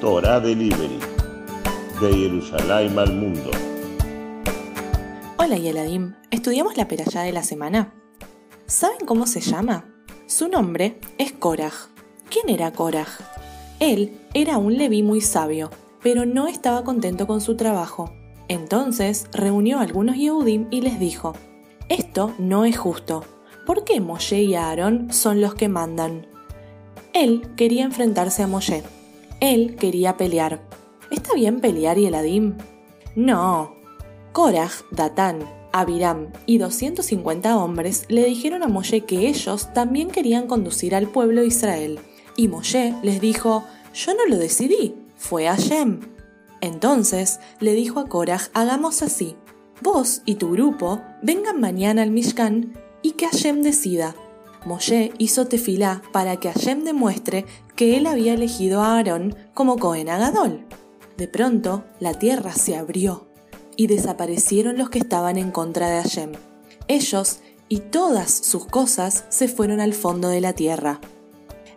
[0.00, 0.98] Torah Delivery,
[2.00, 3.50] de Jerusalén al mundo.
[5.36, 7.92] Hola Yeladim, ¿estudiamos la perashá de la semana?
[8.64, 9.84] ¿Saben cómo se llama?
[10.26, 11.90] Su nombre es Korach.
[12.30, 13.20] ¿Quién era Korach?
[13.78, 15.68] Él era un leví muy sabio,
[16.02, 18.10] pero no estaba contento con su trabajo.
[18.48, 21.34] Entonces reunió a algunos Yehudim y les dijo,
[21.90, 23.22] esto no es justo.
[23.66, 26.26] ¿Por qué Moshe y Aarón son los que mandan?
[27.12, 28.82] Él quería enfrentarse a Moshe.
[29.40, 30.60] Él quería pelear.
[31.10, 32.58] ¿Está bien pelear y Eladim?
[33.16, 33.74] No.
[34.32, 40.94] Korach, Datán, Abiram y 250 hombres le dijeron a Moshe que ellos también querían conducir
[40.94, 42.00] al pueblo de Israel.
[42.36, 46.00] Y Moshe les dijo, yo no lo decidí, fue Hashem.
[46.60, 49.36] Entonces le dijo a Korach, hagamos así,
[49.80, 54.14] vos y tu grupo vengan mañana al Mishkan y que Hashem decida.
[54.64, 57.46] Moshe hizo tefilá para que Hashem demuestre
[57.76, 60.66] que él había elegido a Aarón como Cohen Agadol.
[61.16, 63.28] De pronto, la tierra se abrió
[63.76, 66.32] y desaparecieron los que estaban en contra de Hashem.
[66.88, 71.00] Ellos y todas sus cosas se fueron al fondo de la tierra.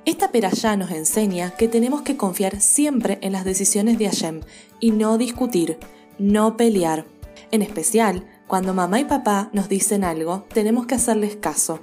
[0.06, 4.42] Esta peralla nos enseña que tenemos que confiar siempre en las decisiones de Hashem
[4.82, 5.78] y no discutir,
[6.20, 7.06] no pelear.
[7.52, 11.80] En especial, cuando mamá y papá nos dicen algo, tenemos que hacerles caso.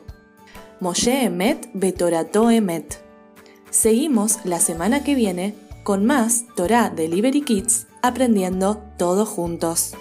[0.81, 3.05] Moshe Emet Betorato Emet.
[3.69, 9.92] Seguimos la semana que viene con más Torah Delivery Kids aprendiendo todos juntos.